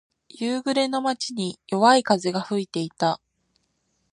[0.29, 3.21] 夕暮れの街に、弱い風が吹いていた。